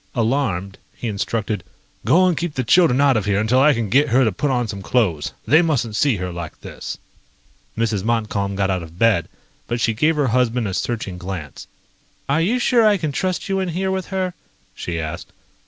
Alarmed, 0.15 0.79
he 0.95 1.07
instructed: 1.07 1.63
"Go 2.05 2.25
and 2.25 2.35
keep 2.35 2.55
the 2.55 2.63
children 2.63 2.99
out 2.99 3.15
of 3.15 3.25
here 3.25 3.39
until 3.39 3.59
I 3.61 3.75
can 3.75 3.87
get 3.87 4.09
her 4.09 4.23
to 4.23 4.31
put 4.31 4.49
on 4.49 4.67
some 4.67 4.81
clothes. 4.81 5.31
They 5.45 5.61
mustn't 5.61 5.95
see 5.95 6.15
her 6.15 6.31
like 6.33 6.59
this." 6.61 6.97
Mrs. 7.77 8.03
Montcalm 8.03 8.55
got 8.55 8.71
out 8.71 8.81
of 8.81 8.97
bed, 8.97 9.29
but 9.67 9.79
she 9.79 9.93
gave 9.93 10.15
her 10.15 10.29
husband 10.29 10.67
a 10.67 10.73
searching 10.73 11.19
glance. 11.19 11.67
"Are 12.27 12.41
you 12.41 12.57
sure 12.57 12.83
I 12.83 12.97
can 12.97 13.11
trust 13.11 13.47
you 13.47 13.59
in 13.59 13.69
here 13.69 13.91
with 13.91 14.07
her?" 14.07 14.33
she 14.73 14.99
asked. 14.99 15.31